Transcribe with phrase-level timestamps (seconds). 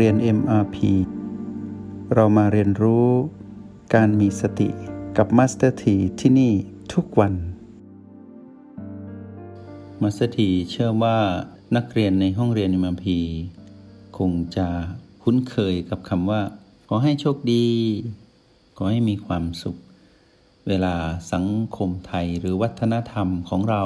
[0.00, 0.76] เรียน MRP
[2.14, 3.08] เรามาเรียนรู้
[3.94, 4.68] การมีสติ
[5.16, 6.52] กับ Master T ที่ที่นี่
[6.92, 7.34] ทุกวัน
[10.02, 10.38] Master T
[10.70, 11.18] เชื่อว่า
[11.76, 13.06] นักเรียนในห้องเรียน MRP
[14.18, 14.68] คงจะ
[15.22, 16.40] คุ้นเคยกับคำว่า
[16.88, 17.66] ขอให้โชคดี
[18.76, 19.76] ขอให้มีความสุข
[20.68, 20.94] เวลา
[21.32, 21.44] สัง
[21.76, 23.84] คมไทยหรือวัฒนธรรมของเรา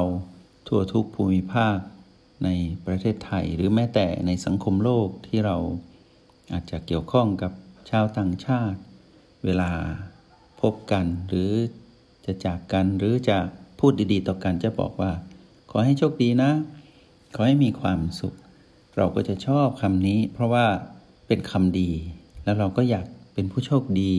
[0.66, 1.76] ทั่วทุกภูมิภาค
[2.44, 2.48] ใน
[2.86, 5.58] ประเทศไทยหรือแม้แต่ในสังคมโลกที่เรา
[6.52, 7.52] อาจจะเกี่ยวข้องกับ
[7.90, 8.78] ชาวต่างชาติ
[9.44, 9.70] เวลา
[10.60, 11.50] พบกันหรือ
[12.24, 13.38] จะจากกันหรือจะ
[13.78, 15.12] พูดดีๆ ต่อกันจะบอกว่า
[15.70, 16.50] ขอให้โชคดีนะ
[17.34, 18.34] ขอให้มีความสุข
[18.96, 20.66] เราก็จะชอบคำนี้ เพราะว่า
[21.26, 21.90] เป็นคำดี
[22.44, 24.14] แล้วเราก็อยากเป็นผู้โชคดี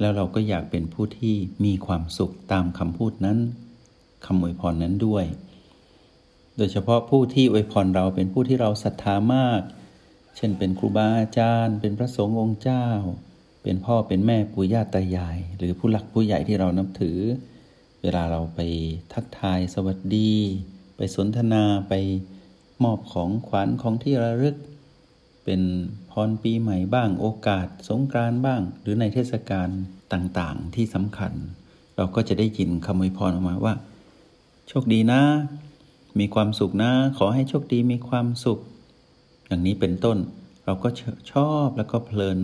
[0.00, 3.38] แล้วเราก็อยากเป็นผู้ที่มีความสุขตามคำพูดนั้น
[4.26, 5.24] คำอวยพรนั้นด้วย
[6.56, 9.60] โดยเฉพาะผู้ที่อวยพรเราเป็นผู้ที่เราศรัทธามาก
[10.36, 12.86] เช่นเป็นครูบาอาจารย์ เป็นพระสงฆ์องค์เจ้า
[13.62, 17.18] เป็นพ่อเป็นแม่ปู่ย่าตายาย หรือผู้หลักผู้ใหญ่ที่เรานับถือ
[18.02, 18.60] เวลาเราไป
[19.12, 20.32] ทักทายสวัสดี
[20.96, 21.94] ไปสนทนาไป
[22.82, 24.56] มอบของขวัญของที่ระลึก
[25.44, 25.62] เป็น
[26.10, 29.68] พรปีใหม่บ้างโอกาส สงกรานต์บ้าง หรือในเทศกาล
[30.12, 31.32] ต่างๆที่สำคัญ
[31.96, 33.74] เราก็จะได้ยินคำอวยพรออกมาว่า
[34.68, 35.22] โชคดีนะ
[36.18, 38.60] มีความสุขนะ ขอให้โชคดีมีความสุข
[39.54, 40.18] อย่างนี้เป็นต้น
[40.64, 40.88] เราก็
[41.32, 42.40] ชอบแล้วก็เพลิน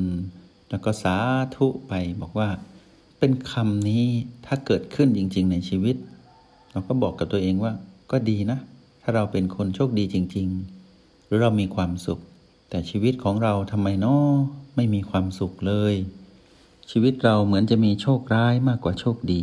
[0.71, 1.17] แล้วก็สา
[1.57, 2.49] ธุไปบอกว่า
[3.19, 4.05] เป็นคำนี้
[4.47, 5.97] ถ้าเกิดขึ้นจริง ๆ ในชีวิต
[6.73, 7.73] เราก็บอกกับตัวเองว่า
[8.11, 8.59] ก็ดีนะ
[9.03, 10.49] ถ้าเราเป็นคนโชคดีจริง
[10.87, 12.21] ๆ หรือเรามีความสุข
[12.71, 14.35] แต่ชีวิตของเราทำไมนาะ
[14.77, 15.95] ไม่มีความสุขเลย
[16.91, 19.43] ชีวิตเราเหมือนจะมีโชคร้ายมากกว่าโชคดี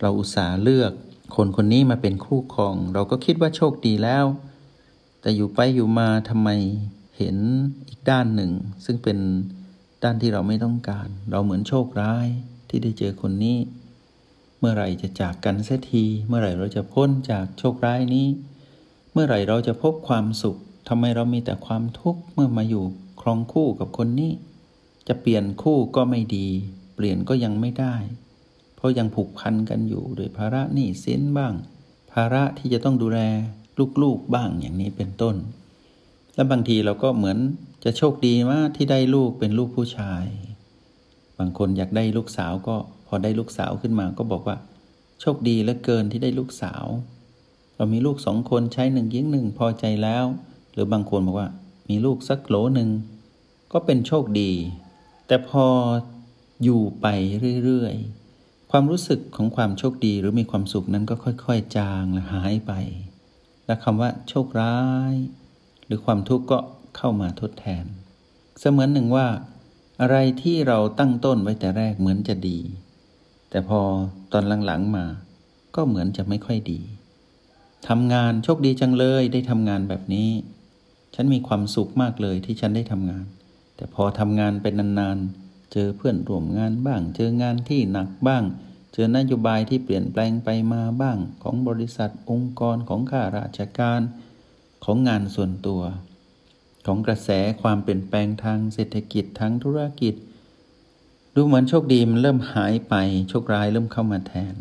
[0.00, 0.92] เราอุตส่าห์เลือก
[1.36, 4.24] คนคนนี้มาเป็นคู่ครอง เราก็คิดว่าโชคดีแล้ว
[5.20, 6.50] แต่อยู่ไปอยู่มาทำไม
[7.16, 7.36] เห็น
[7.88, 8.52] อีกด้านหนึ่ง
[8.84, 9.18] ซึ่งเป็น
[10.02, 12.26] ด้านที่เราไม่ต้องการ เราเหมือนโชคร้าย
[12.68, 13.58] ที่ได้เจอคนนี้
[14.58, 18.26] เมื่อไหร่จะจากกันเสียที เมื่อไหร่เราจะพ้นจากโชคร้ายนี้
[19.12, 20.56] เมื่อไหร่เราจะพบความสุข
[20.88, 22.84] ทำไมเรามีแต่ความทุกข์เมื่อมาอยู่
[23.20, 24.32] ครองคู่กับคนนี้
[25.08, 26.48] จะเปลี่ยนคู่ก็ไม่ดี
[26.94, 27.94] เปลี่ยนก็ยังไม่ได้
[28.76, 31.54] เพราะยังผูกพันกันอยู่โดยภาระหนี้สินบ้าง
[32.12, 33.20] ภาระที่จะต้องดูแล
[34.02, 35.36] ลูกๆบ้างอย่างนี้เป็นต้น
[36.34, 37.38] และบางทีเราก็เหมือน
[37.84, 40.24] จะโชคดีมากที่ได้ลูกเป็นลูกผู้ชาย
[41.38, 44.56] บางคนอยากได้ลูกสาวก็พอได้ลูกสาวขึ้นมาก็บอกว่า
[45.20, 46.84] โชคดีเหลือเกินที่ได้ลูกสาว
[47.76, 50.24] เรามีลูกสองคนใช้หนึ่งยิ่งหนึ่งพอใจแล้ว
[50.72, 51.48] หรือบางคนบอกว่า
[51.88, 52.90] มีลูกสักโหลหนึ่ง
[53.72, 54.52] ก็เป็นโชคดี
[55.26, 55.64] แต่พอ
[56.64, 57.06] อยู่ไป
[57.64, 62.72] เรื่อยๆ ความรู้สึกของความโชคดีหรือมีความสุขนั้นก็ค่อย ๆ จางและหายไป
[63.68, 64.78] และคำว่าโชคร้า
[65.12, 65.14] ย
[65.86, 66.58] หรือความทุกข์ก็
[66.96, 67.84] เข้ามาทดแทน
[68.60, 69.26] เสมือนหนึ่งว่า
[70.00, 72.58] อะไรที่เราตั้งต้นไว้แต่แรกเหมือนจะดี
[73.50, 73.80] แต่พอ
[74.32, 75.06] ตอนหลังๆมา
[75.74, 76.80] ก็เหมือนจะไม่ค่อยดี
[77.88, 80.30] ทำงานโชคดีจังเลยได้ทำงานแบบนี้
[81.14, 83.24] ฉันมีความสุขมากเลยที่ฉันได้ทำงาน
[83.76, 88.44] แต่พอทำงานเป็นนานๆ เจอเพื่อนร่วมงานบ้าง เจองานที่หนักบ้าง
[88.98, 94.00] เจอนโยบายที่เปลี่ยนแปลงไปมาบ้างของบริษัทองค์กรของข้าราชการ
[94.84, 95.82] ของงานส่วนตัว
[96.86, 97.30] ของกระแส
[97.62, 100.14] ความเปลี่ยนแปลงทางเศรษฐกิจทางธุรกิจ
[101.34, 102.94] ดูเหมือนโชคดีมันเริ่มหายไป
[103.28, 104.54] โชคร้ายเริ่มเข้ามาแทน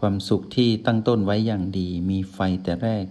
[0.00, 3.04] ความสุขที่ตั้งต้นไว้อย่างดี มีไฟแต่แรก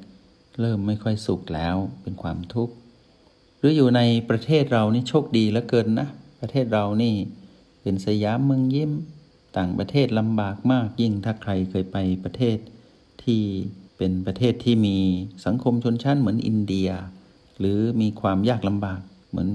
[0.61, 2.73] เริ่มไม่ค่อยสุขแล้วเป็นความทุกข์
[3.57, 6.07] หรืออยู่ในประเทศเรานี่โชคดีเหลือเกินนะ
[6.41, 7.13] ประเทศเรานี่
[7.81, 8.93] เป็นสยามเมืองยิ้ม
[9.57, 12.57] ต่างประเทศลำบากมากยิ่งถ้าใครเคยไปประเทศ
[13.23, 13.41] ที่
[13.97, 14.97] เป็นประเทศที่มี
[15.45, 16.89] สังคมชนชั้นเหมือนอินเดีย
[17.59, 19.49] หรือมีความยากลำบากเหมือน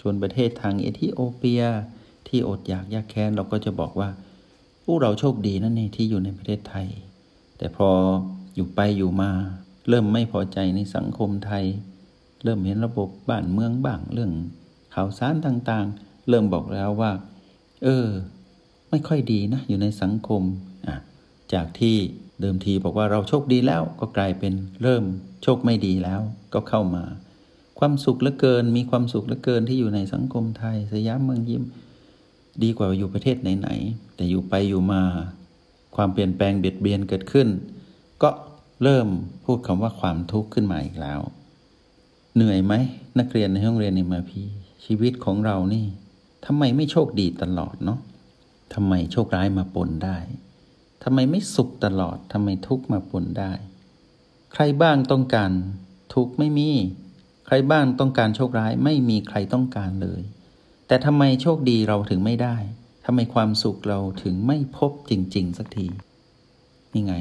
[0.00, 1.62] ชนประเทศทางเอธิโอเปีย
[2.28, 4.08] ที่อดอยากยากแค้นเราก็จะบอกว่า
[4.84, 6.86] พวกเราโชคดีนั่นเองที่อยู่ในประเทศไทย
[7.58, 7.88] แต่พอ
[8.54, 9.30] อยู่ไปอยู่มา
[9.88, 11.64] เริ่มไม่พอใจในสังคมไทย
[12.44, 14.32] เริ่มเห็นระบบบ้านเมืองบ้างเรื่อง
[14.94, 17.12] ข่าวสารต่างๆ เริ่มบอกแล้วว่า
[17.84, 18.06] เออ
[18.96, 20.42] ไม่ค่อยดีนะอยู่ในสังคม
[21.52, 21.96] จากที่
[22.40, 24.52] เดิมทีบอกว่าเราโชคดีแล้วก็กลายเป็น
[24.82, 25.04] เริ่ม
[25.42, 26.20] โชคไม่ดีแล้ว
[26.54, 27.04] ก็เข้ามา
[27.78, 31.64] ความสุขเหลือเกิน มีความสุขเหลือเกินที่อยู่ในสังคมไทยสยามเมืองยิ้ม
[32.62, 35.02] ดีกว่าอยู่ประเทศไหนๆแต่อยู่ไปอยู่มา
[35.96, 37.48] ความเปลี่ยนแปลงเบียดเบียนเกิดขึ้น
[38.22, 38.30] ก็
[38.82, 39.08] เริ่ม
[39.44, 41.20] พูดคำว่าความทุกข์ขึ้นมาอีกแล้ว
[42.34, 42.74] เหนื่อยไหม
[43.18, 44.42] นักเรียนในห้องเรียนในมาพี
[44.84, 45.84] ชีวิตของเรานี่
[46.46, 48.00] ทำไมไม่โชคดีตลอดเนาะ
[48.74, 50.18] ทำไมโชคร้ายมาปนได้
[51.02, 53.52] ทำไมไม่สุขตลอดทำไมทุกมาปนได้
[54.52, 55.50] ใครบ้างต้องการ
[56.14, 56.70] ทุกไม่มี
[57.46, 60.22] ใใครบ้างต้องการโชคร้ายไม่มีใครต้องการเลย
[60.86, 62.56] แต่ทำไมโชคดีเราถึงไม่ได้
[63.06, 65.86] ทำไมความสุขเราถึงไม่พบจริง ๆ สักที
[66.92, 67.14] นี่ไง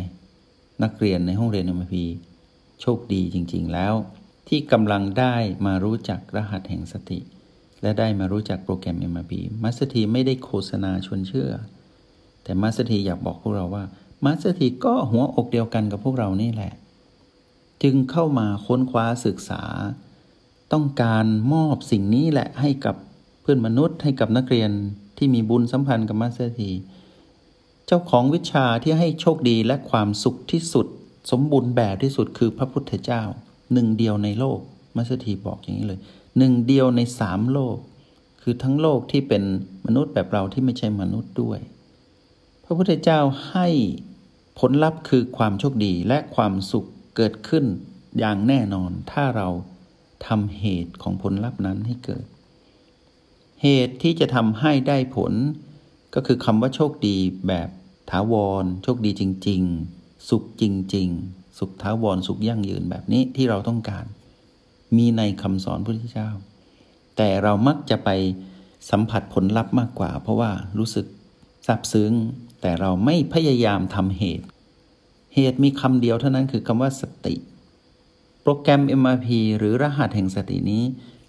[0.84, 2.06] นักเรียนในห้องเรียนอมพี
[2.82, 3.94] โชคดีจริง ๆ แล้ว
[4.48, 7.20] ที่กำลังได้มารู้จักรหัสแห่งสติ
[7.86, 9.34] และได้มารู้จักโปรแกรม MRP
[9.64, 11.50] มัสทีไม่ได้โฆษณาชวนเชื่อ
[12.44, 13.84] แต่มัสทีอยากบอกพวกเราว่า
[14.26, 16.74] มัสทีก็หัวอกเดียวกันกับพวกเรานี่แหละ
[17.84, 19.64] จึงเข้ามาค้นคว้าศึกษา
[20.74, 22.96] ต้องการมอบสิ่งนี้แหละให้กับ
[23.42, 24.72] เพื่อนมนุษย์ให้กับนักเรียน
[25.18, 26.72] ที่มีบุญสัมพันธ์กับมัสที
[27.88, 30.88] เจ้าของวิชาที่ให้โชคดีและความสุขที่สุด
[31.32, 33.22] สมบูรณ์แบบที่สุดคือพระพุทธเจ้า
[33.74, 34.60] หนึ่งเดียวในโลก
[34.96, 36.00] มัสทีบอกอย่างนี้เลย
[36.38, 37.78] หนึ่งเดียวในสามโลก
[38.42, 39.44] คือทั้งโลกที่เป็น
[39.86, 41.60] มนุษย์แบบเราที่ไม่ใช่มนุษย์ด้วย
[42.64, 43.68] พระพุทธเจ้าให้
[44.60, 47.66] ผลลัพธ์คือความโชคดีและความสุขเกิดขึ้น
[48.20, 49.48] อย่างแน่นอนถ้าเรา
[50.28, 52.26] ทำเหตุของผลลัพธ์นั้นให้เกิด
[53.64, 55.34] เหตุที่จะทำให้ได้ผล
[56.16, 57.18] ก็คือคำว่าโชคดี
[57.48, 57.70] แบบ
[58.12, 58.34] ถาว
[58.64, 59.62] ร โชคดีจริง
[59.96, 60.64] ๆ สุขจ
[60.96, 64.06] ริง ๆ สุขถาวรสุขยั่งยืนแบบนี้ที่เราต้องการ
[64.98, 66.30] มีในคำสอนพระพุทธเจ้า
[67.18, 68.10] แต่เรามักจะไป
[68.90, 71.06] สัมผัสผลลัพธ์มากกว่า เพราะว่ารู้สึก
[71.66, 72.12] ซาบซึ้ง
[72.62, 74.46] แต่เราไม่พยายามทำเหตุ
[75.36, 77.36] เหตุมีคำเดียวเท่านั้นคือคำว่าสติ
[78.42, 79.28] โปรแกรม MRP
[79.58, 80.84] หรือรหัสแห่งสตินี้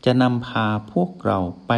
[0.04, 1.38] จะนำพาพวกเรา
[1.68, 1.72] ไป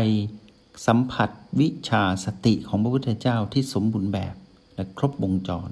[0.87, 1.31] สัมผัส
[1.61, 4.35] วิชาสติของพระพุทธเจ้าที่สมบูรณ์แบบ
[4.75, 5.71] และครบวงจร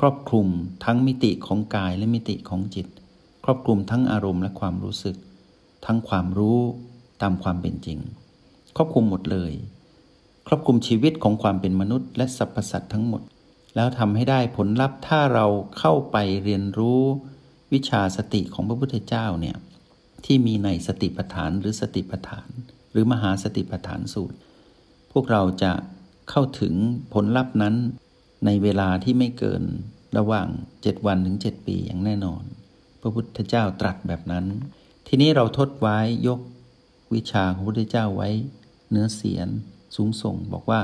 [0.00, 0.48] ครอบคลุม
[0.84, 2.86] ทั้งมิติของกายและมิติของจิต
[3.44, 5.16] ครอบคลุมทั้งอารมณ์และความรู้สึก
[5.86, 6.58] ทั้งความรู้
[7.22, 7.98] ตามความเป็นจริง
[8.76, 9.52] ครอบคลุมหมดเลย
[10.48, 13.22] ครอบคลุมชีวิตของความเป็นมนุษย์ และสรรพสัตว์ทั้งหมด
[13.76, 15.46] แล้วทำให้ได้ผลลัพธ์ถ้าเรา
[15.78, 17.00] เข้าไปเรียนรู้
[17.72, 19.56] วิชาสติของพระพุทธเจ้าเนี่ย
[20.24, 22.48] ที่มีในสติปัฏฐานหรือสติปัฏฐาน
[22.92, 24.36] หรือมหาสติปัฏฐานสูตร
[25.12, 25.72] พวกเราจะ
[26.30, 26.74] เข้าถึง
[27.14, 27.74] ผลลัพธ์นั้น
[28.46, 29.62] ในเวลาที่ไม่เกิน
[30.18, 32.42] ระหว่าง 7 วันถึง 7 ปีอย่างแน่นอน
[33.02, 34.44] พระพุทธเจ้าตรัสแบบนั้น
[35.06, 36.40] ทีนี้เราทดไว้ยก
[37.14, 38.28] วิชาของพระพุทธเจ้าไว้
[38.90, 39.48] เนื้อเสียน
[39.96, 40.80] สูงส่งบอกว่า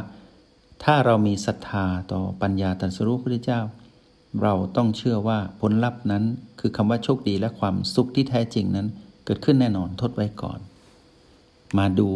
[0.85, 3.61] ถ้าเรามีศรัทธาต่อปัญญาตรัสรู้พระพุทธเจ้า
[4.43, 6.25] เราต้องเชื่อว่าผลลัพธ์นั้น
[6.61, 8.87] คือคำว่าโชคดีและความสุขที่แท้จริงนั้น
[9.25, 10.59] เกิดขึ้นแน่นอนทดไว้ก่อน
[11.79, 12.11] มาดู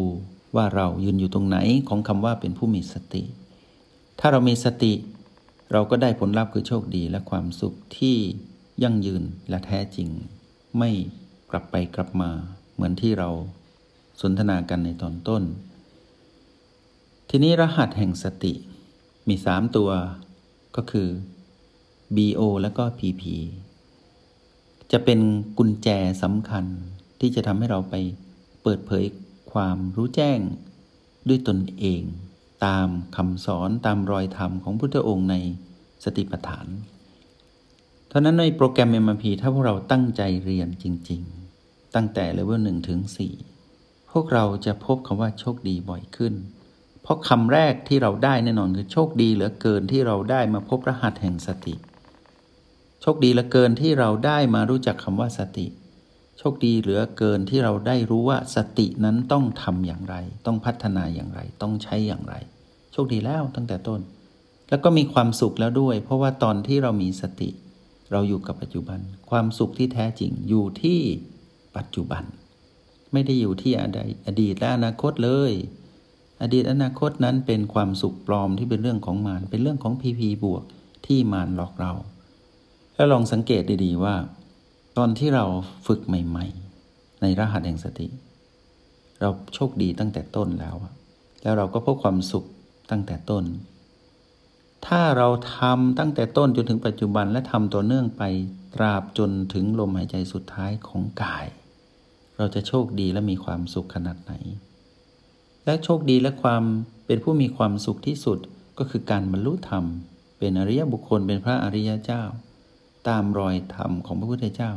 [0.55, 1.57] ว่าเรายืนอยู่ตรงไหน
[1.89, 3.23] ของคำว่าเป็นผู้มีสติ
[4.19, 4.93] ถ้าเรามีสติ
[5.71, 8.17] เราก็ได้ผลลัพธ์คือโชคดีและความสุขที่
[8.83, 10.09] ยั่งยืนและแท้จริง
[10.77, 10.89] ไม่
[11.51, 12.31] กลับไปกลับมา
[12.73, 13.29] เหมือนที่เรา
[14.21, 15.43] สนทนากันในตอนต้น
[17.29, 18.53] ทีนี้รหัสแห่งสติ
[19.27, 19.89] มีสามตัว
[20.75, 21.09] ก็คือ
[22.15, 23.23] BO แล้วก็ PP
[24.91, 25.19] จะเป็น
[25.57, 25.89] กุญแจ
[26.23, 26.65] สำคัญ
[27.19, 27.95] ที่จะทำให้เราไป
[28.63, 29.05] เปิดเผย
[29.53, 30.39] ความรู้แจ้ง
[31.27, 32.01] ด้วยตนเอง
[32.65, 35.35] ตามคำสอนตามรอยธรรมของพุทธองค์ใน
[36.03, 36.67] สติปัฏฐาน
[38.15, 41.21] ท่านั้นในโปรแกรม MMP ถ้าพวกเราตั้งใจเรียนจริง
[41.57, 43.33] ๆ ตั้งแต่เลเวลหนึ่งถึงสี่
[44.11, 46.33] พวกเราจะพบคำว่าโชคดีบ่อยขึ้น
[47.01, 51.75] เพราะคำแรกที่เราได้แน่นอนคือโชคดีเหลือเกินที่เราได้มาพบรหัสแห่งสติ
[53.01, 55.67] โชคดีเหลือเกินที่เราได้มารู้จักคำว่าสติ
[56.37, 60.15] โชคดีเหลือเกินที่เราได้รู้ว่าสตินั้นต้องทำอย่างไร
[60.45, 62.35] ต้องพัฒนาอย่างไร ต้องใช้อย่างไร
[62.91, 64.01] โชคดีแล้วตั้งแต่ต้น
[64.69, 67.49] แล้วก็มีความสุขแล้วด้วย เพราะว่าตอนที่เรามีสติ
[68.13, 70.99] เราอยู่กับปัจจุบัน ความสุขที่แท้จริงอยู่ที่
[71.77, 72.23] ปัจจุบัน
[73.13, 73.73] ไม่ได้อยู่ที่
[74.27, 75.51] อดีตและอนาคตเลย
[76.41, 80.63] อดีตอนาคตนั้นเป็นความสุขปลอมที่เป็นเรื่องของมารเป็นเรื่องของพีพีบวก
[81.05, 81.91] ที่มารหลอกเรา
[82.95, 84.15] แล้วลองสังเกตดีๆว่า
[84.97, 85.45] ตอนที่เรา
[85.87, 86.45] ฝึกใหม่
[86.83, 88.07] ๆ ในรหัสแห่งสติ
[89.21, 90.75] เราโชคดีตั้งแต่ต้นแล้ว
[91.43, 92.45] แล้วเราก็พบความสุข
[92.91, 93.43] ตั้งแต่ต้น
[94.87, 98.23] ถ้าเราทำตั้งแต่ต้นจนถึงปัจจุบันและทำต่อเนื่องไป
[98.75, 101.45] ตราบจนถึงลมหายใจสุดท้ายของกาย
[102.37, 104.33] เราจะโชคดีและมีความสุขขนาดไหน
[105.65, 106.63] และโชคดีและความ
[107.05, 108.39] เป็นผู้มีความสุขที่สุด
[108.77, 109.85] ก็คือการบรรลุธรรม
[110.37, 112.23] เป็นอริยบุคคลเป็นพระอริยเจ้า
[113.07, 114.71] ตามรอยธรรมของพระพุทธเจ้า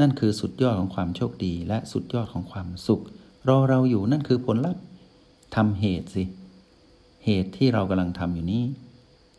[0.00, 3.02] นั่นคือสุดยอดของความโชคดีและสุดยอดของความสุข
[3.48, 4.82] รอเราอยู่นั่นคือผลลัพธ์
[5.56, 6.24] ทำเหตุสิ
[7.24, 8.64] เหตุที่เรากำลังทำอยู่นี้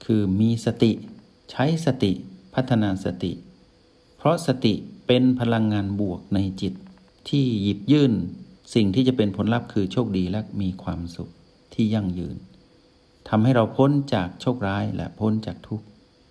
[0.05, 0.91] คือมีสติ
[1.51, 2.11] ใช้สติ
[2.53, 3.31] พัฒนาสติ
[4.17, 4.73] เพราะสติ
[5.07, 6.73] เป็นพลังงานบวกในจิต
[7.29, 8.13] ที่หยิบยื่น
[8.73, 11.29] สิ่งที่จะเป็นผลลัพธ์คือโชคดีและมีความสุข
[11.73, 12.37] ที่ยั่งยืน
[13.29, 15.85] ทำให้เราพ้นจากโชคร้ายและพ้นจากทุกข์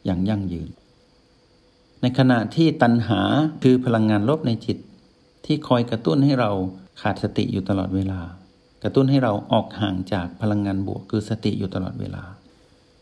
[0.05, 0.69] อย่างยั่งยืน
[2.01, 3.21] ในขณะที่ตัณหา
[3.63, 4.79] คือพลังงานลบในจิต
[5.47, 6.51] ที่คอยกระตุ้นให้เรา
[7.01, 8.21] ขาดสติอยู่ตลอดเวลา
[8.83, 12.25] กระตุ้นให้เราออกห่างจากพลังงานบวกคือสติอยู่ตลอดเวลา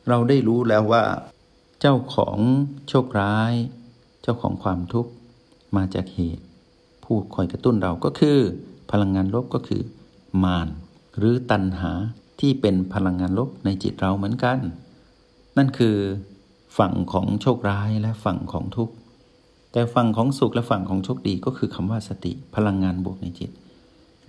[0.08, 1.04] เราได้รู้แล้วว่า
[1.80, 2.38] เจ้าของ
[2.88, 3.52] โชคร้าย
[4.22, 5.10] เจ้าของความทุกข์
[5.76, 6.44] มาจากเหตุ
[7.04, 8.38] ผู้คอยกระตุ้นเราก็คือ
[8.90, 9.82] พลังงานลบก็คือ
[10.44, 10.68] มาร
[11.18, 11.92] หรือตัณหา
[12.40, 14.58] ที่เป็นพลังงานลบในจิตเราเหมือนกัน
[15.56, 15.96] นั่นคือ
[16.78, 18.94] ฝั่งของโชคร้ายและฝั่งของทุกข์
[19.72, 23.50] แต่ฝั่งของสุขและฝั่งของโชคดีก็คือคำว่าสติพลังงานบวกในจิต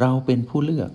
[0.01, 0.89] เราเป็นผู้เลือก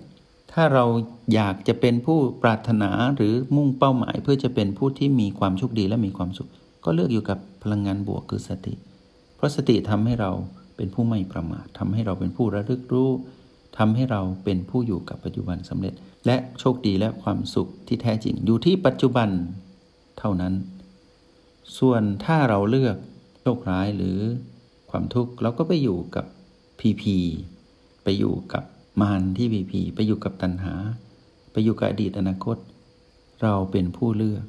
[0.53, 0.85] ถ้าเรา
[1.33, 6.49] อยากจะเป็นผู้ปรารถนาหรือมุ่งเป้าหมาย เพื่อจะเป็นผู้ที่มีความโชคดีและมีความสุข
[6.85, 8.73] ก็เลือกอยู่กับพลังงานบวกคือสติ
[9.35, 10.31] เพราะสติทำให้เรา
[10.77, 13.11] เป็นผู้ไม่ประมาททำให้เราเป็นผู้ระลึกรู้
[13.77, 15.93] ทำให้เราเป็นผู้อยู่กับปัจจุบันสำเร็จ
[16.25, 19.29] และโชคดีและความสุขที่แท้จริงอยู่ที่ปัจจุบัน
[20.19, 20.53] เท่านั้น
[21.77, 22.97] ส่วนถ้าเราเลือก
[23.41, 24.17] โชคร้ายหรือ
[24.91, 26.25] ความทุกข์เราก็ไปอยู่กับ
[26.79, 27.17] พีพี
[28.03, 28.63] ไปอยู่กับ
[29.01, 30.73] มารที่พีพีไปอยู่กับตัณหา
[31.51, 32.57] ไปอยู่กับอดีตอนาคต
[33.41, 34.45] เราเป็นผู้เลือก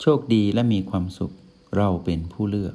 [0.00, 1.34] โชคดีและมีความสุข
[1.76, 2.74] เราเป็นผู้เลือก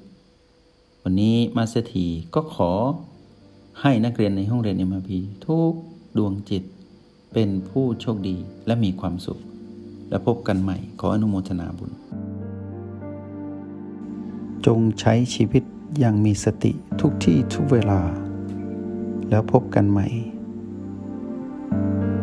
[1.03, 2.71] วันนี้มาสถีก็ขอ
[3.81, 5.73] ให้นักเรียนในห้องเรียนเอ็มพีทุก
[6.17, 6.63] ดวงจิต
[7.33, 8.35] เป็นผู้โชคดี
[8.67, 9.39] และมีความสุข
[10.09, 11.91] และพบกันใหม่ขออนุโมทนาบุญ
[14.65, 15.63] จงใช้ชีวิต
[15.99, 16.71] อย่างมีสติ
[17.01, 18.01] ทุกที่ทุกเวลา
[19.29, 20.07] แล้วพบกันใหม่